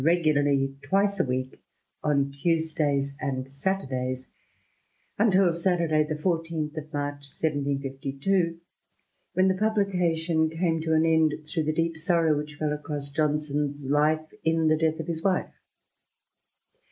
[0.03, 1.61] regularly twice a week,
[2.03, 4.25] on Tuesdays and Saturdajrs,
[5.19, 8.57] until Saturday the 14th of March 1752,
[9.33, 13.85] when the publication came to an end through the deep sorrow which fell across Johnson's
[13.85, 15.53] life in the death of his wife.